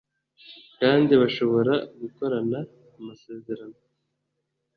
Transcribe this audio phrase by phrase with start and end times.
[0.79, 2.59] kandi bashobora gukorana
[2.97, 3.77] amasezerano